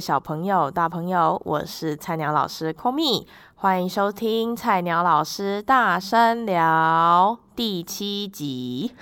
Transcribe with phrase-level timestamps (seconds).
[0.00, 8.94] 小朋友、大朋友，我是菜鸟老师 Komi，欢迎收听菜鸟老师大声聊第七集。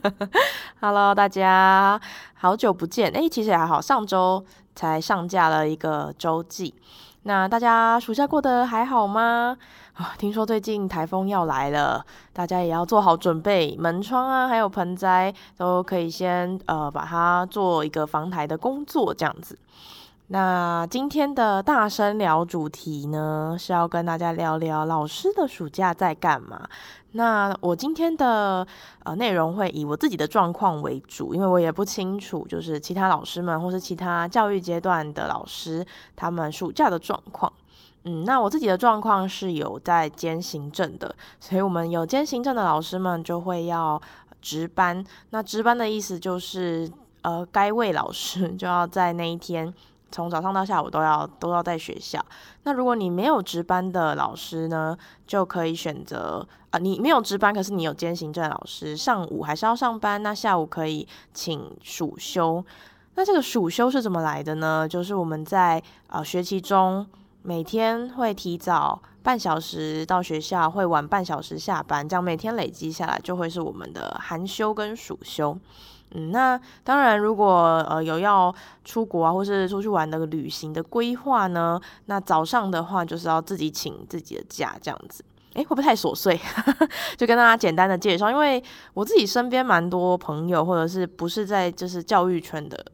[0.80, 2.00] Hello，大家
[2.34, 6.74] 好久不见，哎，其实也还好，上周才上架了一个周记。
[7.24, 9.56] 那大家暑假过得还好吗？
[9.94, 19.58] 啊，听说最近台风要来了，大家也要做好准备，门窗啊，还有盆栽都可以先呃把它做一个防台的工作，这样子。
[20.32, 26.68] 那今天的大声聊主题呢，是要跟大家聊聊老师的暑假在干嘛。
[27.12, 28.64] 那我今天的
[29.02, 37.52] 呃内容会以我自己的状况为主，因为我也不清楚，就是其他老师们或是其他教育阶段的老师他们暑假的状况。
[38.04, 44.00] 嗯，那我自己的状况是有在兼行政的，所以我们有兼行政的老师们就会要
[44.40, 45.04] 值班。
[45.30, 46.88] 那值班的意思就是，
[47.22, 49.74] 呃，该位老师就要在那一天。
[50.10, 52.24] 从早上到下午都要都要在学校。
[52.64, 62.64] 那如果你没有值班的老师呢，就可以选择啊、你没有值班，可是你有兼行政老师，上午还是要上班，那下午可以请暑休。
[63.16, 64.86] 那这个暑休是怎么来的呢？
[64.88, 67.04] 就是我们在啊、学期中
[67.42, 75.58] 每天会提早半小时到学校，会晚半小时下班，这样每天累积下来就会是我们的寒休跟暑休。
[76.12, 78.52] 嗯，那当然，如果呃有要
[78.84, 85.24] 出国啊，或是出去玩的旅行的规划呢，那早上的话就是要自己请自己的假这样子。
[85.54, 86.38] 诶，会不会太琐碎？
[87.16, 88.62] 就跟大家简单的介绍，因为
[88.94, 92.84] 我自己身边蛮多朋友，或者是不是在就是教育圈的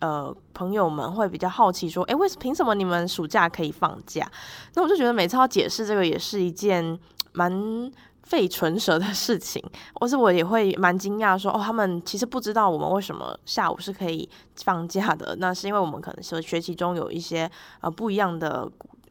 [0.00, 4.28] 呃朋友们，会比较好奇说，诶，为什凭什么你们暑假可以放假？
[4.74, 6.98] 那我就觉得每次要解释这个也是一件
[7.32, 7.90] 蛮。
[8.26, 9.62] 费唇舌的事情，
[9.94, 15.36] 或是我也会蛮惊讶说，哦，他们其实不知道我们为什么下午是可以放假的。
[15.36, 17.48] 那是因为我们可能是学期中有一些
[17.80, 18.68] 呃不一样的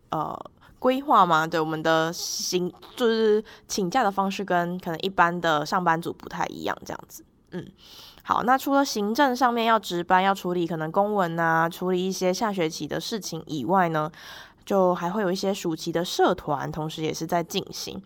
[0.10, 0.38] 呃
[0.80, 7.24] 规划嘛，对，我们的行就是请假的方式跟可能一般的上班族不太一样，这样子。
[7.52, 7.66] 嗯，
[8.22, 14.12] 好，那除了行政上面要值班要处理可能公文啊，处理一些下学期的事情以外呢，
[14.66, 18.04] 就还会有一些暑期的社团，同时也是在进行。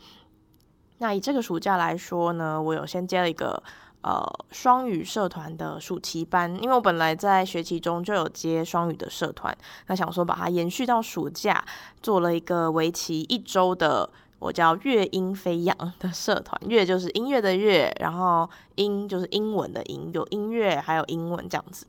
[1.00, 3.62] 那以这个暑假来说呢，我有先接了一个
[4.02, 11.66] 呃双语社团的暑期班，因为我本来在学期中就有接双语的社团，那想说把它延续到暑假，
[12.02, 21.86] 做了一个为期一周的我叫乐音飞扬的社团，乐就是音乐的乐，然后音就是英文的音，有音乐还有英文这样子。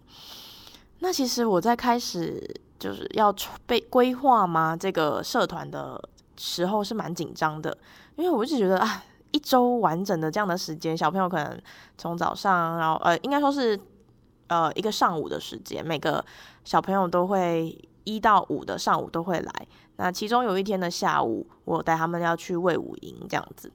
[1.01, 3.35] 那其实我在开始就是要
[3.67, 6.01] 被规划吗，这个社团的
[6.41, 7.77] 时候是蛮紧张的。
[8.17, 11.61] 因为我一直觉得啊，一周完整的这样的时间，小朋友可能
[11.99, 13.79] 从早上，然后呃，应该说是
[14.49, 16.25] 呃一个上午的时间，每个
[16.65, 19.53] 小朋友都会一到五的上午都会来。
[19.97, 23.71] 那其中有一天的下午，我带他们要去魏武营这样子。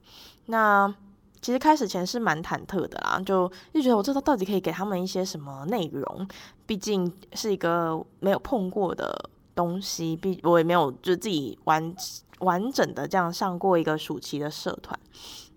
[0.47, 0.93] 那
[1.41, 6.27] 其实开始前是蛮忐忑的啦，就就觉得我这到底可以给他们一些什么内容？
[6.65, 11.95] 毕竟是一个没有碰过的东西，毕我也没有就自己玩。
[12.39, 14.99] 完整的这样上过一个暑期的社团，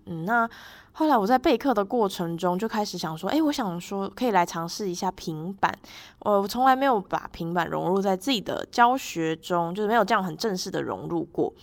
[0.05, 0.49] 嗯，那
[0.91, 5.73] 后来我在备课的过程中就开始想说，诶，我想说可以来尝试一下平板，
[6.19, 11.53] 我从来没有把平板融入在自己的教学中，就是没有这样很正式的融入过。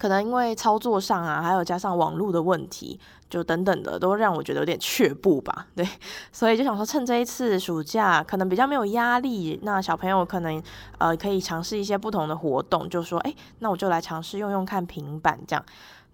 [0.00, 5.66] 可能因为操作上啊，还有加上网络的问题，就等等的，都让我觉得有点却步吧。
[5.76, 5.86] 对，
[6.32, 10.60] 所以就想说，趁这一次暑假可能比较没有压力，那小朋友可能
[10.96, 15.62] 呃可以尝试一些不同的活动，就说，诶，那我就来尝试用用看平板这样。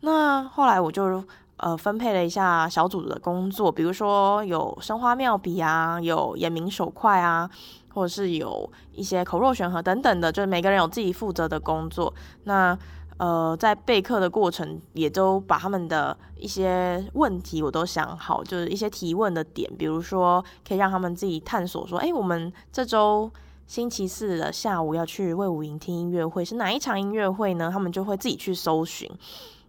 [0.01, 1.23] 那后来我就
[1.59, 7.49] 呃分配了一下小组的工作，比如说有生花妙笔啊，有眼明手快啊，
[7.95, 12.13] 或者是有一些口若悬河等等的，就是每个人有自己负责的工作。
[12.45, 12.77] 那
[13.19, 23.31] 呃，在备课的过程，也都把他们的一些问题我都想好，就是一些提问的点，比如说可以让他们自己探索，说，哎，我们这周
[23.67, 27.71] 星期四的下午要去魏武营听音乐会，是哪一场音乐会呢？
[27.73, 29.11] 他们就会自己去搜寻。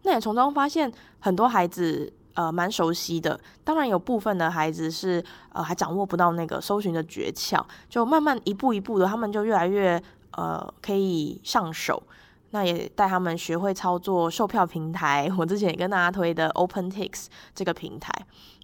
[0.04, 5.24] 那也从中发现很多孩子呃蛮熟悉的，当然有部分的孩子是
[5.54, 12.04] 呃还掌握不到那个搜寻的诀窍，就慢慢一步一步的，他们就越来越呃可以上手。
[12.52, 18.12] 那也带他们学会操作售票平台，我之前也跟大家推的 OpenTix 这个平台。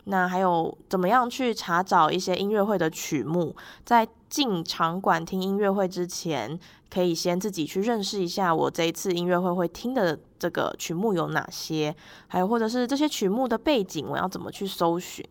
[0.05, 6.59] 那还有怎么样去查找一些音乐会的曲目，在进场馆听音乐会之前，
[6.89, 11.95] 可以先自己去认识一下我这一次音乐会会听的这个曲目有哪些，
[12.27, 15.25] 还有或者是这些曲目的背景，我要怎么去搜寻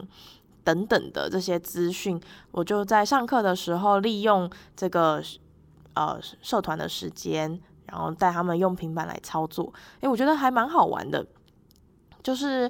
[0.64, 2.18] 等等的这些资讯，
[2.50, 5.22] 我就在上课的时候利用这个。
[5.94, 7.60] 呃社团的时间，
[7.92, 11.24] 然后带他们用平板来操作，诶，我觉得还蛮好玩的，
[12.22, 12.68] 就是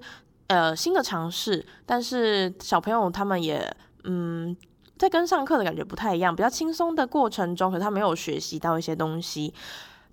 [0.49, 3.65] 呃新的尝试，但是小朋友他们也
[4.03, 4.55] 嗯
[4.99, 9.55] 在跟上课的感觉不太一样，比较轻松的过程中，可是他没有学习到一些东西。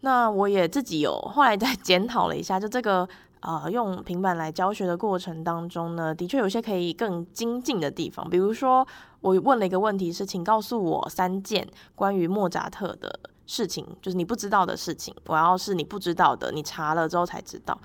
[0.01, 3.09] 那我也自己有后来再 检讨了一下，就这个
[3.41, 8.29] 呃用平板来教学的过程当中呢，的确有些可以更精进的地方。
[8.29, 8.87] 比如说，
[9.21, 13.19] 我问了一个问题是，请告诉我三件关于莫扎特的
[13.49, 15.11] 事情，就是你不知道的事情。
[15.25, 17.75] 我要是你不知道的，你查了之后才知道。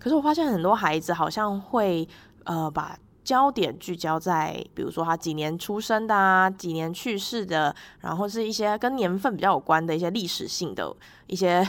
[0.00, 2.08] 可是我发现很多孩子好像会
[2.42, 2.98] 呃把。
[3.24, 10.92] 焦点聚焦在，比如说他几年出生的啊，几年去世的，然后是一些跟年份比较有关的一些历史性的
[11.28, 11.64] 一些。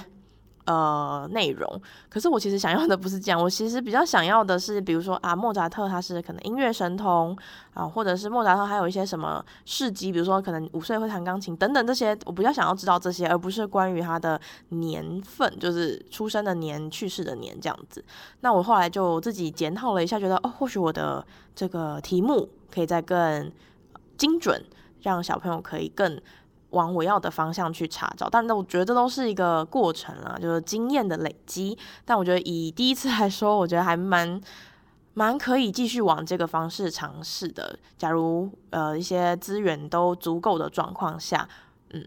[0.66, 1.82] 呃，内容。
[2.10, 7.38] 可是我其实想要的不是这样，我其实比较想要的是，比如说啊，莫扎特他是可能音乐神童
[7.74, 14.40] 啊，或者是莫扎特还有一些什么事迹，比如说可能五岁会弹钢琴等等这些，我比较想要知道这些，而不是关于他的
[14.70, 18.04] 年份，就是出生的年、去世的年这样子。
[18.40, 23.52] 那我后来就自己检讨了一下，觉得哦，或许我的这个题目可以再更
[24.18, 24.64] 精准，
[25.02, 26.22] 让小朋友可以更。
[26.74, 31.78] 往我要的方向去查找，但是我觉得这都是一个过程啦，就是经验的累积。
[32.04, 34.42] 但我觉得以第一次来说，我觉得还蛮
[35.14, 37.78] 蛮可以继续往这个方式尝试的。
[37.98, 41.48] 假如呃一些资源都足够的状况下，
[41.92, 42.04] 嗯，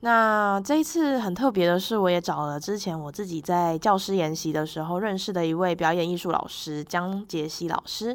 [0.00, 8.06] 那这一次很特别的是，我也找了之前我自己在教师研习的时候认识的一位表演艺术老师江杰西老师，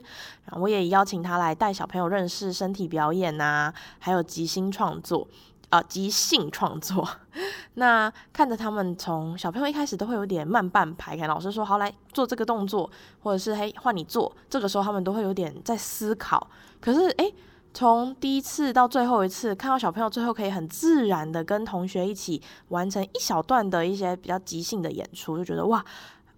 [0.45, 5.27] 然后我也邀请他来带小朋友认识身体表演啊，还有即兴创作。
[5.75, 7.05] 啊，即兴创作，
[7.73, 12.89] 那看着他们从小朋友一开始都会有点慢半拍，看老师说好来做这个动作，
[13.19, 16.49] 或者是嘿换你做，这个时候他们都会有点在思考。
[16.79, 17.33] 可是诶，
[17.73, 25.83] 从第一次到最后一次，看到小朋友最后可以很自然的跟同学一起完成一小段的一些比较即兴的演出，就觉得哇，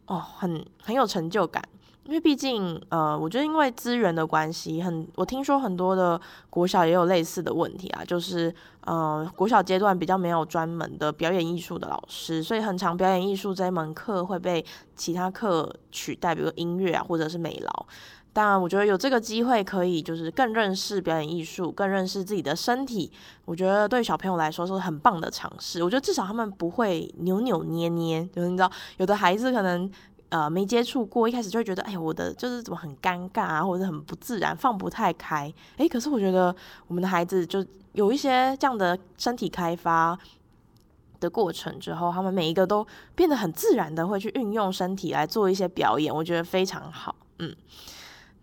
[0.07, 1.63] 哦，很很有成就感。
[2.07, 6.19] 因为毕竟，呃，我觉得因为资源的关系，很我听说很多的
[6.49, 8.53] 国小也有类似的问题啊，就是，
[8.85, 14.65] 呃，国小阶段比较没有专门的表演艺术的老师，所以很常表演艺术这一门课会被
[14.95, 17.85] 其他课取代，比如音乐啊，或者是美劳。
[18.31, 23.11] 当然，我觉得有这个机会可以就是更认识表演艺术，更认识自己的身体，
[23.43, 25.83] 我觉得对小朋友来说是很棒的尝试。
[25.83, 29.91] 我觉得至少他们不会扭扭捏捏，就是你知道，有的孩子可能。
[30.29, 35.53] 呃，没接触过，一开始就会觉得，哎，我的就是怎么很尴尬啊，或者很不自然，放不太开。
[35.77, 36.53] 哎，可是我觉得
[36.87, 40.17] 我们的孩子就有一些这样的身体开发
[41.19, 42.85] 的过程之后，他们每一个都
[43.15, 47.15] 变得很自然的会去运用身体来做一些表演，我觉得非常好。
[47.39, 47.55] 嗯，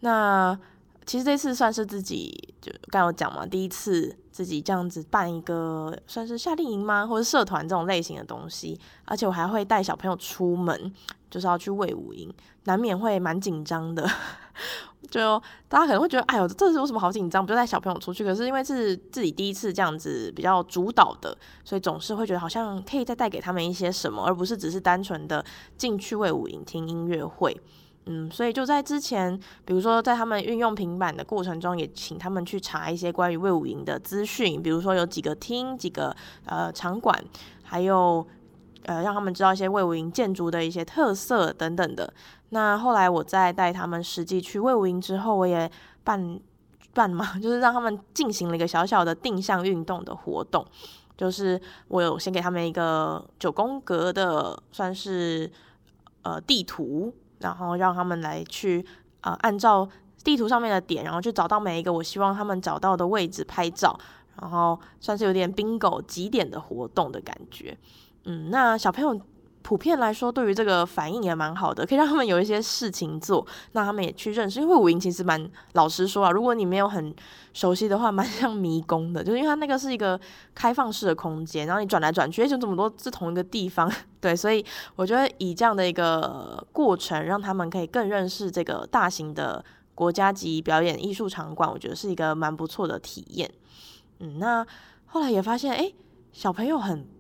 [0.01, 0.59] 那
[1.07, 10.93] 其实这次算是自己就刚有讲嘛，第一次自己这样子办一个算是夏令营吗，或者社团这种类型的东西，而且我还会带小朋友出门。
[11.31, 12.33] 就是要去卫武营，
[12.63, 14.09] 难免会蛮紧张的。
[15.11, 17.45] 就大家可能会觉得，哎呦，这是有什么好紧张？
[17.45, 18.23] 不就带小朋友出去？
[18.23, 25.45] 可是因为是自己第一次这样子比较主导的，所以总是会觉得好像可以再带给他们一些什么，而不是只是单纯的
[25.77, 27.61] 进去卫武营听音乐会。
[28.07, 36.15] 嗯，所以就在之前，比如说在他们运用平板的过程中，也请他们去查一些关于魏武营的资讯，比如说有几个厅、几个
[36.47, 37.23] 呃场馆，
[37.63, 38.27] 还有。
[38.87, 42.13] 呃，让他们知道一些魏武营建筑的一些特色等等的。
[42.51, 45.71] 那后来我在带他们实际去魏武营之后，我也
[46.05, 46.39] 办
[46.93, 50.63] 办嘛， 就是让他们进行了一个小小的定向运动的活动。
[51.17, 51.59] 就是
[51.89, 55.51] 我有先给他们一个九宫格的算是
[56.21, 57.11] 呃地图，
[57.45, 58.83] 然后让他们来去
[59.21, 59.87] 呃按照
[60.25, 63.95] 地图上面的点，然后去找到每一个我希望他们找到的位置拍照，
[64.41, 67.77] 然后算是有点 bingo 集点的活动的感觉。
[68.25, 69.21] 嗯，那小朋友
[69.65, 74.61] 普遍来说，对于这个反应也蛮好的，可以让他们有一些事情做， 那他们也去认识。
[74.61, 77.15] 因为卫武营其实蛮老实说啊，如果你没有很
[77.55, 80.21] 熟悉的话，蛮像迷宫的，就是因为它那个是一个
[80.55, 83.91] 开放式的空间，然后你转来转去，就这么多是同一个地方，
[84.21, 84.63] 对，所以
[84.97, 93.51] 我觉得以这样的一个过程，让他们可以更认识这个大型的国家级表演艺术场馆，我觉得是一个蛮不错的体验。
[94.19, 94.67] 嗯，那
[95.07, 95.91] 后来也发现，哎，
[96.35, 97.14] 小朋友很。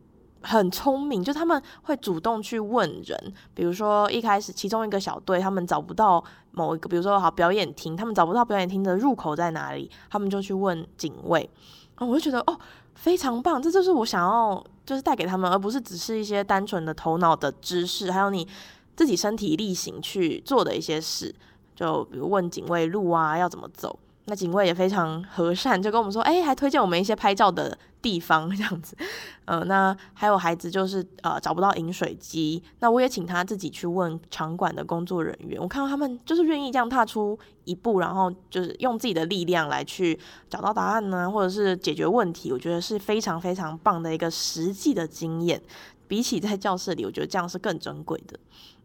[0.45, 6.23] 很聪明，就他们会主动去问人，比如说一开始其中一个小队他们找不到
[6.53, 11.49] 某一个，比如说好表演厅，他们找不到表演厅的入口在哪里，他们就去问警卫，
[11.95, 12.59] 啊我就觉得哦
[12.95, 18.47] 非常棒，这就是我想要就是带给他们，而不是只是一些单纯的头脑的知识，还有你
[18.95, 21.35] 自己身体力行去做的一些事，
[21.75, 28.97] 就比如问警卫路啊要怎么走，那警卫也非常和善，就跟我们说，哎，还推荐我们一些拍照的地方这样子。
[29.45, 35.61] 呃，那还有孩子就是呃找不到饮水机，那我也请他自己去问场馆的工作人员。
[35.61, 42.51] 我看到他们就是愿意这样踏出一步，然后就是用自己的力量来去找到答案呢，或者是解决问题。
[42.51, 45.61] 我觉得是非常非常棒的一个实际的经验，
[46.09, 48.39] 比起在教室里，我觉得这样是更珍贵的。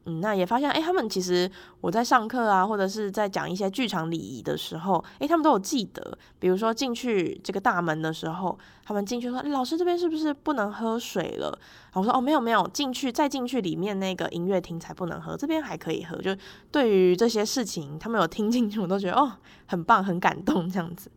[0.10, 1.50] 嗯，那也发现，哎，他们其实
[1.82, 6.18] 我在上课啊，或者是在讲一些剧场礼仪的时候，哎，他们都有记得。
[6.39, 11.56] 比如说进去这个大门的时候，他们进去说：“老师这边是不是不能喝水了？”
[11.94, 16.36] 我说：“哦，没有没有，进去再进去里面那个音乐厅才不能喝，这边还可以喝。”就
[16.72, 19.34] 对于这些事情，他们有听进去，我都觉得哦，
[19.68, 21.12] 很棒，很感动这样子。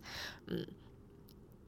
[0.48, 0.66] 嗯，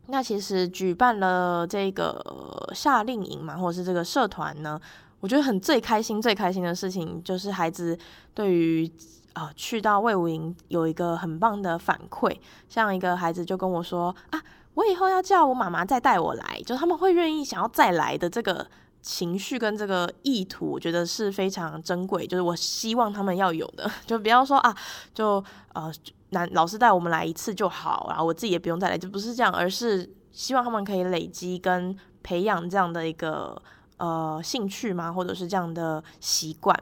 [0.08, 4.78] 那其实举办了这个夏令营嘛，或者是这个社团呢。
[5.24, 7.98] 我觉得很最开心、最开心的事情，就是孩子
[8.34, 8.86] 对于
[9.32, 12.30] 啊、去到魏武营有一个很棒的反馈。
[12.68, 14.42] 像一个孩子就跟我说啊，
[14.74, 18.66] 我以后要叫我妈妈再带我来，就他们会愿意想要再来的这个
[19.00, 22.26] 情绪跟这个意图，我觉得是非常珍贵。
[22.26, 24.76] 就是我希望他们要有的， 就不要说啊，
[25.14, 25.90] 就呃，
[26.32, 33.62] 男老师带我们来一次就好，然后我自己也不用再来，就不是这样，而是希望他们可以累积跟培养这样的一个。
[33.96, 35.12] 呃，兴趣吗？
[35.12, 36.76] 或者是这样的习惯，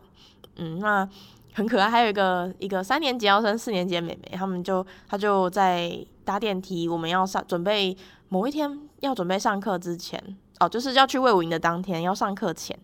[0.57, 1.07] 嗯，那
[1.52, 1.90] 很可爱。
[1.90, 7.95] 还有一个一个三年级要升四年级的妹妹，他们就她就在搭电梯，我们要上准备
[8.31, 10.19] 某一天要准备上课之前，
[10.59, 12.76] 哦，就是要去魏武营的当天要上课前，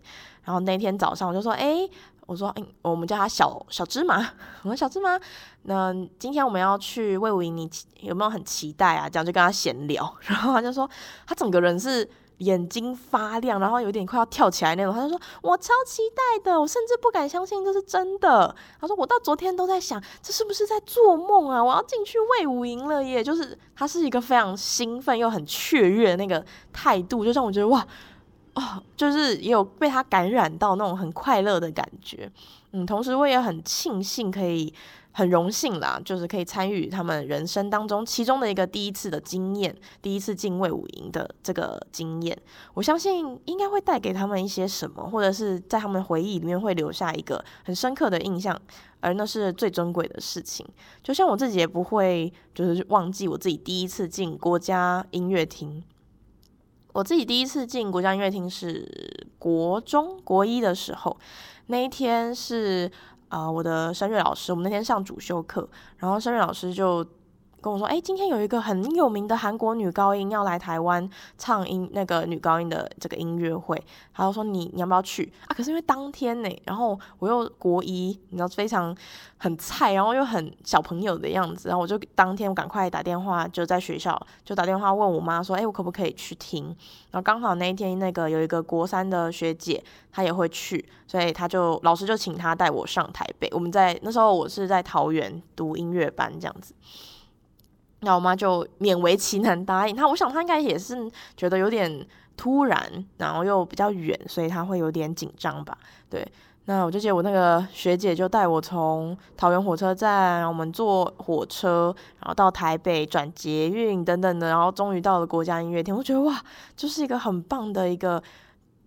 [0.43, 1.89] 然后那天早上我就说，哎、
[2.27, 4.19] 我说，嗯，我们叫她小小芝麻，
[4.61, 5.19] 我说小芝麻，
[5.63, 7.67] 那今天我们要去魏武营，你
[8.01, 9.09] 有没有很期待啊？
[9.09, 10.87] 这样就跟她闲聊， 然后她就说，
[11.25, 12.07] 她整个人是。
[12.39, 14.93] 眼睛发亮，然后有点快要跳起来那种。
[14.93, 21.63] 他就说：“我超期待的，我甚至不敢相信这是真的。”他说：“我到昨天都在想，这是不是在做梦啊？
[21.63, 27.85] 我要进去卫武营了耶！”就是他是一个非常兴奋又很雀跃的那个态度，就让我觉得哇
[28.55, 32.31] 哦，就是也有被他感染到那种很快乐的感觉。
[32.71, 34.73] 嗯，同时我也很庆幸可以。
[35.11, 42.39] 很荣幸啦，就是可以参与他们人生当中其中的一个第一次的经验，第一次进卫武营的这个经验，
[42.75, 48.57] 我相信应该会带给他们一些什么，或者是在他们回忆里面会留下一个很深刻的印象，
[48.99, 50.65] 而那是最珍贵的事情。
[51.03, 55.83] 就像我自己也不会就是忘记我自己第一次进国家音乐厅，
[56.93, 61.17] 我自己第一次进国家音乐厅是国中国一的时候，
[61.65, 62.89] 那一天是。
[63.29, 65.67] 啊、我的声乐老师，我们那天上主修课，
[65.97, 67.05] 然后声乐老师就
[67.61, 73.81] 跟我说：“哎，今天有一个很有名的韩国女高音要来台湾唱音，那个女高音的这个音乐会。”
[74.13, 78.95] 他就说：“你你要不要去啊？”可是因为当天呢，然后我又国一，你知道非常
[79.37, 86.65] 很菜，然后又很小朋友的样子，然后我就当天我赶快打电话，就在学校就打电话问我妈说：“哎，我可不可以去听？”
[87.11, 93.49] 然后刚好那一天那个有一个国三的学姐，她也会去，所以她就老师就请她带我上台北。
[93.51, 96.73] 我们在那时候我是在桃园读音乐班这样子。
[98.01, 100.95] 那我妈就勉为其难答应她，我想她应该也是
[101.35, 102.05] 觉得有点
[102.37, 105.77] 突然，然后又比较远，所以她会有点紧张吧。
[106.09, 106.25] 对，
[106.65, 115.93] 那我就记得我那个学姐就带我从桃园火车站，我们坐火车，然后到台北转捷运等等的，然后终于到了国家音乐厅。
[115.93, 116.41] 我觉得哇，
[116.77, 118.23] 就是一个很棒的一个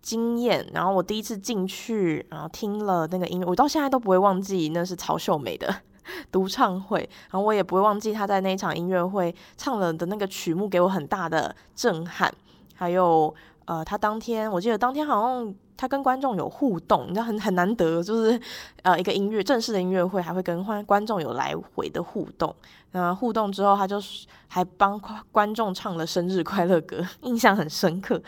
[0.00, 0.66] 经验。
[0.72, 5.74] 然后我第一次进去，然后听了那个音乐，我到现在都不会忘记那是曹秀美的。
[6.30, 6.98] 独唱会，
[7.30, 12.32] 然后我也不会忘记他在那一场音乐会唱了的那个曲目，给我很大的震撼。
[12.74, 18.40] 还有，呃，他当天我记得当天好像他跟观众有互动，你知道很很难得，就是
[18.82, 22.54] 呃一个音乐正式的音乐会还会跟观观众有来回的互动。
[22.90, 24.02] 那互动之后，他就
[24.48, 28.20] 还帮观众唱了生日快乐歌，印象很深刻。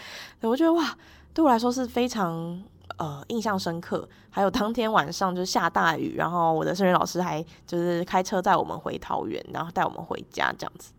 [0.42, 0.96] 我觉得哇，
[1.32, 2.62] 对我来说是非常。
[2.98, 4.08] 呃，印象深刻。
[4.30, 10.92] 还有当天晚上就是下大雨，然后我的声乐老师还就是开车载我们回桃园，然后带我们回家这样子。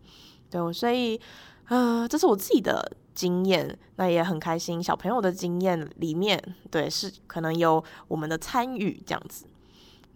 [0.50, 1.20] 对，所以
[1.68, 4.82] 呃，这是我自己的经验，那也很开心。
[4.82, 9.46] 小朋友的经验里面，对，是可能有我们的参与这样子。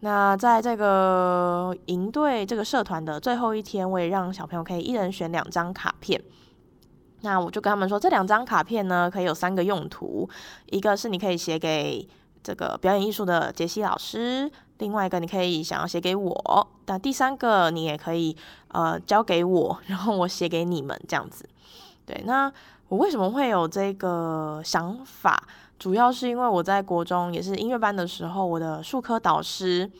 [0.03, 6.19] 那在这个营队这个社团的最后一天，我也让小朋友可以一人选两张卡片。
[7.23, 10.29] 那我就跟他们说，这两张卡片呢，可以有三个用途。
[10.67, 12.09] 一个是你可以写给
[12.43, 18.37] 这个表演艺术的杰西老师，另外一个你可以想要写给我，那第三个你也可以
[18.69, 21.49] 呃交给我，然后我写给你们这样子。
[22.07, 22.51] 对，那
[22.89, 25.43] 我为什么会有这个想法？
[25.79, 29.91] 主要是因为我在国中也是音乐班的时候，我的术科导师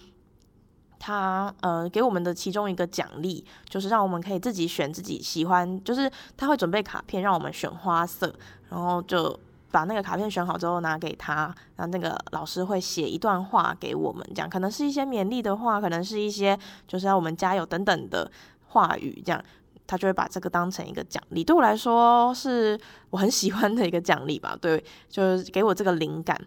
[1.01, 8.33] 他呃给我们的其中一个奖励，就是让我们可以自己选自己喜欢，就是他会准备卡片让我们选花色，
[8.69, 9.37] 然后就
[9.71, 18.31] 把那个卡片选好之后拿给他，然后那个老师会写一段话给我们，这样可能是一些勉励的话，可能是一些就是要我们加油等等的
[18.69, 19.43] 话语，这样
[19.87, 21.43] 他就会把这个当成一个奖励。
[21.43, 22.79] 对我来说，是
[23.09, 26.39] 我很喜欢的一个奖励吧，对，就是给我这个灵感。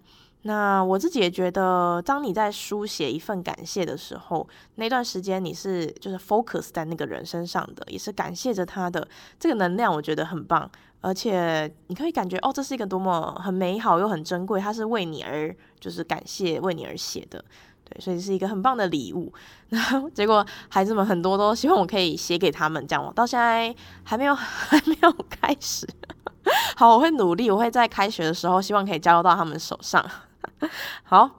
[0.46, 9.08] 那我自己也觉得，当你在书写一份感谢的时候，那段时间你是就是 focus 在那个人身上的，也是感谢着他的
[9.40, 10.70] 这个能量，我觉得很棒。
[11.00, 17.44] 而且你可以感觉哦，这是一个多么很美好又很珍贵，它是为你而就是感谢为你而写的，
[17.86, 19.32] 对，所以是一个很棒的礼物。
[19.70, 23.74] 然后结果孩子们很多都希望我可以写给他们，这样我到现在
[24.04, 25.88] 还没有 还没有开始。
[26.76, 30.06] 好，我会努力，我会在开学的时候希望可以交到他们手上。
[31.04, 31.30] 好，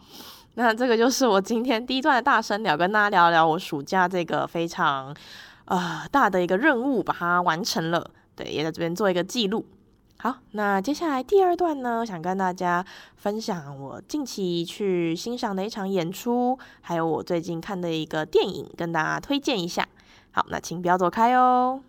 [0.54, 5.14] 那这个就是我今天第一段的大声聊，跟大家聊聊我暑假这个非常
[5.66, 8.10] 呃大的一个任务，把它完成了。
[8.36, 9.64] 对，也在这边做一个记录。
[10.18, 12.84] 好，那接下来第二段呢，想跟大家
[13.16, 19.86] 分享我近期去欣赏的一场演出，还有我最近看的一个电影，跟大家推荐一下。
[20.30, 21.80] 好，那请不要走开哦。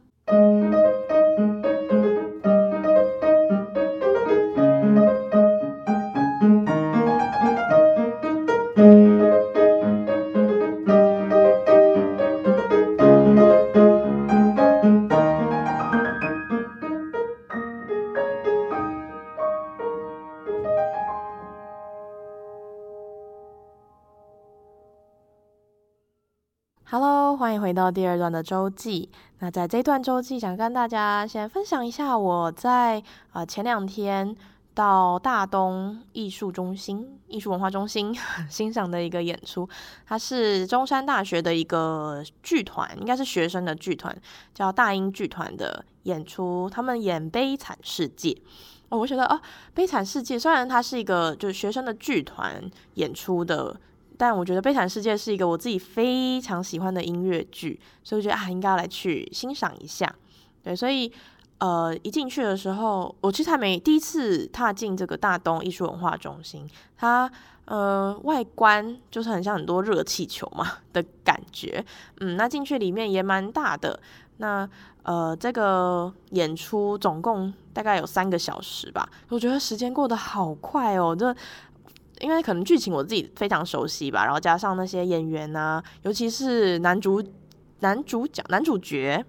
[26.88, 29.10] Hello，欢迎回到第二段的周记。
[29.40, 34.36] 那在这段周记，想跟大家先分享一下我在啊、前两天
[34.76, 38.16] 到大东艺术中心、艺术文化中心
[38.48, 39.68] 欣赏的一个演出。
[40.06, 44.16] 它是中山大学的一个剧团，应该是学生的剧团，
[44.54, 46.70] 叫大英剧团的演出。
[46.72, 48.30] 他们演《悲惨世界》
[48.90, 49.36] 哦，我觉得啊，
[49.74, 52.62] 《悲惨世界》虽然它是一个就是学生的剧团
[52.94, 53.76] 演出的。
[54.18, 60.14] 但我觉得《悲惨世界》是一个我自己非常喜欢的音乐剧，所以我觉得啊，应该要来去欣赏一下。
[60.64, 61.12] 对，所以
[61.58, 67.30] 呃，一进去的时候，我其实还没第一次踏进这个大东艺术文化中心，它
[67.66, 71.84] 呃外观就是很像很多热气球嘛的感觉。
[72.20, 74.00] 嗯，那进去里面也蛮大的。
[74.38, 74.68] 那
[75.04, 81.36] 呃，这个演出总共大概有三个小时吧，我觉得时间过得好快哦，这。
[82.20, 87.24] 因为可能剧情我自己非常熟悉吧，然后加上那些演员啊，尤其是男主、
[87.80, 89.24] 男主角、男主角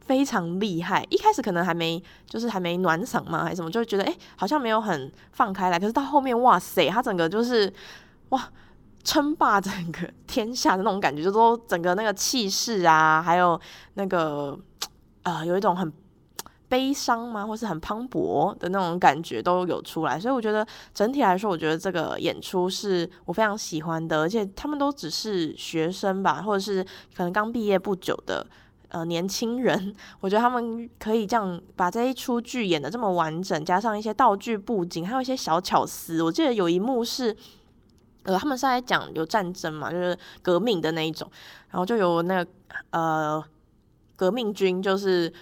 [0.00, 1.04] 非常厉害。
[1.10, 5.78] 一开始可能还没，就是还没暖嗓嘛，还是什么，就觉得哎，好像没有很放开来。
[5.78, 7.72] 可是到后面，哇塞，他整个就是
[8.28, 8.48] 哇，
[9.02, 13.60] 称霸整个天下的那种感觉，就说整个那个气势啊，还有
[13.94, 14.58] 那个
[15.22, 15.92] 呃，有一种很。
[16.68, 17.46] 悲伤吗？
[17.46, 26.84] 或是很磅礴的那种感觉都有出来，所以我觉得整体来说，我觉得这个演出是我非常喜欢的，而且他们都只是学生吧，或者是
[27.16, 28.46] 可能刚毕业不久的
[28.88, 36.22] 呃年轻人，我觉得他们可以这样把这一出剧演得这么完整，加上一些道具布景，还有一些小巧思。
[36.22, 37.34] 我记得有一幕是，
[38.24, 41.30] 呃，他们是在讲有战争嘛，就是革命的那一种，
[41.70, 42.50] 然后就有那个
[42.90, 43.42] 呃
[44.16, 45.32] 革命军就是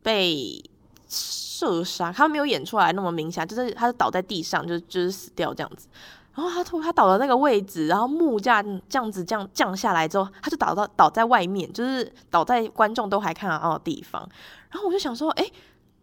[0.00, 0.62] 被。
[1.08, 5.88] 射杀，他没有演出来那么明显，就是他是倒在地上，就就是死掉这样子。
[6.34, 14.20] 然后他突他倒的那个位置，然后木架这样子这样降下来之后，他就倒到倒在外面，就是倒在观众都还看得到的地方。
[14.70, 15.50] 然后我就想说，哎，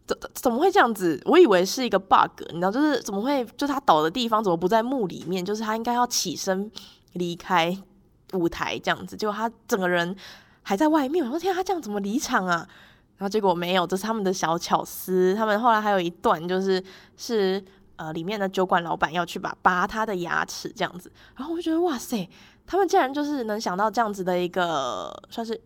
[0.07, 1.21] 怎怎么会这样子？
[1.25, 5.45] 我以为是一个 bug，你知道，就是怎么会，就他倒的地方怎么不在墓里面？
[5.45, 6.71] 就是他应该要起身
[7.11, 7.77] 离开
[8.31, 10.15] 舞台这样子，结果他整个人
[10.63, 11.23] 还在外面。
[11.23, 12.67] 我说天啊，他这样怎么离场啊？
[13.17, 15.33] 然后结果没有，这是他们的小巧思。
[15.35, 16.83] 他们后来还有一段，就是
[17.15, 17.63] 是
[17.95, 21.11] 呃里面的酒馆老板要去把拔他的牙齿这样子。
[21.35, 22.27] 然后我就觉得哇塞，
[22.65, 25.59] 他们竟然就是能想到这样子的一个算是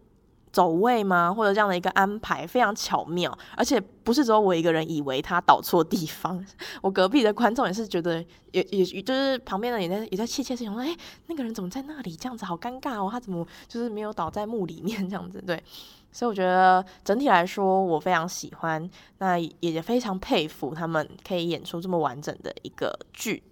[0.52, 1.34] 走位吗？
[1.34, 3.36] 或者这样的一个安排，非常巧妙。
[3.56, 6.44] 而且不是只有我一个人以为他倒错地方，
[6.82, 10.96] 我隔壁的观众也是觉得，也也就是旁边的也在也在窃窃私语说，哎，
[11.28, 12.16] 那个人怎么在那里？
[12.16, 15.42] 这样子好尴尬哦，他怎么就是没有倒在墓里面这样子？
[15.42, 15.64] 对。
[16.12, 18.90] 所以我觉得整体来说，我非常喜欢，
[19.20, 23.44] 那也非常佩服他们可以演出这么完整的一个剧。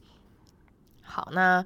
[1.03, 1.63] 好，那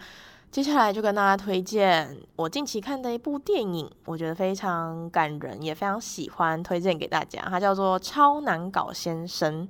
[0.52, 7.40] 接下来就跟大家推荐我近期看的一部电影，我觉得非常感人，也非常喜欢，推荐给大家。
[7.48, 9.68] 它叫做《超难搞先生》。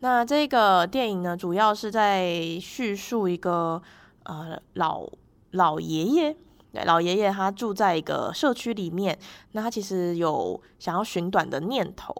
[0.00, 3.80] 那这个电影呢，主要是在叙述一个
[4.24, 5.06] 呃老
[5.52, 6.36] 老爷爷。
[6.70, 9.18] 对，老爷爷他住在一个社区里面，
[9.52, 12.12] 那他其实有想要寻短的念头，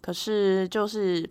[0.00, 1.28] 可是就是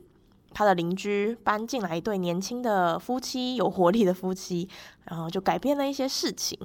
[0.54, 4.70] 他的邻居搬进来一对年轻的夫妻，有活力的夫妻，
[5.06, 6.58] 然后就改变了一些事情。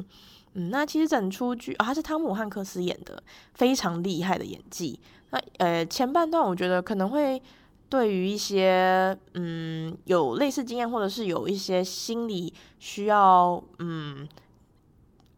[0.53, 3.23] 嗯，那其实整出剧啊，他是汤姆汉克斯演的，
[3.55, 5.01] 非常厉害的演技。
[5.31, 7.43] 那呃，前半段我觉得可能会
[7.89, 14.29] 对于一些嗯有类似经验，或者是有一些心理需要嗯。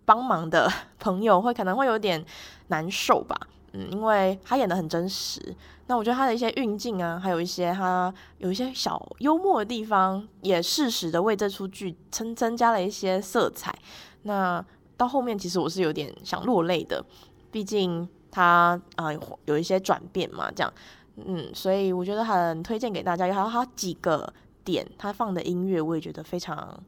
[0.07, 2.25] 帮忙的朋友会可能会有点
[2.69, 3.37] 难受吧，
[3.73, 5.55] 嗯，因为他演得很真实。
[5.89, 13.77] 那我觉得他的一些运镜啊，还有一些他有一些小幽默的地方，也适时的为这出剧增增加了一些色彩。
[14.23, 14.65] 那
[14.97, 17.05] 到后面其实我是有点想落泪的，
[17.51, 19.11] 毕竟他啊、
[19.45, 20.73] 有一些转变嘛，这样，
[21.17, 23.33] 嗯，所以我觉得很推荐给大家。
[23.33, 24.33] 还有他几个
[24.65, 26.81] 点，他放的音乐我也觉得非常。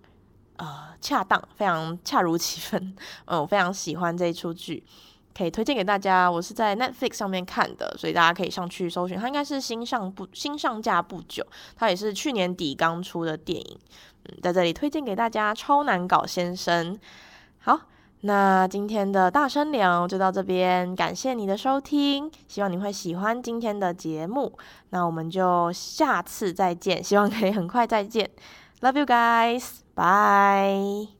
[0.58, 2.94] 呃，恰当，非常恰如其分。
[3.24, 4.84] 嗯，我非常喜欢这一出剧，
[5.36, 6.28] 可以推荐给大家。
[6.30, 9.16] 我是在 Netflix 上面看的，所以大家可以上去搜寻。
[9.16, 13.78] 它应该是新上不新上架不久，它也是去年底刚出的电影。
[14.24, 16.94] 嗯，在这里推荐给大家《超难搞先生》。
[17.60, 17.80] 好，
[18.22, 24.58] 那今天的大声聊就到这边，感谢你的收听，希望你会喜欢今天的节目。
[24.90, 28.28] 那我们就下次再见，希望可以很快再见。
[28.80, 29.87] Love you guys.
[29.98, 31.17] Bye.